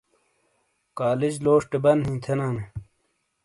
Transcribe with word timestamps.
کالج 0.99 1.33
لوشٹے 1.45 1.77
بن 1.83 1.97
ھی 2.07 2.15
تھے 2.23 2.33
نا 2.39 2.47